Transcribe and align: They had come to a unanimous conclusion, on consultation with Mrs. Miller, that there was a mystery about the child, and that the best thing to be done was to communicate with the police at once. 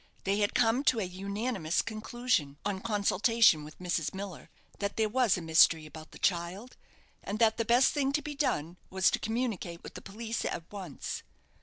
They 0.23 0.39
had 0.39 0.55
come 0.55 0.83
to 0.85 0.99
a 0.99 1.03
unanimous 1.03 1.83
conclusion, 1.83 2.57
on 2.65 2.79
consultation 2.79 3.63
with 3.63 3.77
Mrs. 3.77 4.15
Miller, 4.15 4.49
that 4.79 4.97
there 4.97 5.07
was 5.07 5.37
a 5.37 5.43
mystery 5.43 5.85
about 5.85 6.09
the 6.09 6.17
child, 6.17 6.75
and 7.23 7.37
that 7.37 7.57
the 7.57 7.65
best 7.65 7.93
thing 7.93 8.11
to 8.13 8.21
be 8.23 8.33
done 8.33 8.77
was 8.89 9.11
to 9.11 9.19
communicate 9.19 9.83
with 9.83 9.93
the 9.93 10.01
police 10.01 10.43
at 10.43 10.63
once. 10.71 11.21